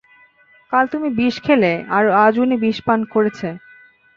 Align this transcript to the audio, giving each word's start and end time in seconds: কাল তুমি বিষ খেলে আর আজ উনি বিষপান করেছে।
কাল 0.71 0.85
তুমি 0.93 1.09
বিষ 1.17 1.35
খেলে 1.45 1.71
আর 1.95 2.03
আজ 2.23 2.33
উনি 2.43 2.55
বিষপান 2.65 2.99
করেছে। 3.13 3.47